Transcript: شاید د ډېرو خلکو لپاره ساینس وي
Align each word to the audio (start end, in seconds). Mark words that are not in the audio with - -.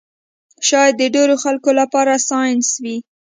شاید 0.67 0.93
د 0.97 1.03
ډېرو 1.15 1.35
خلکو 1.43 1.69
لپاره 1.79 2.13
ساینس 2.29 2.67
وي 2.83 2.97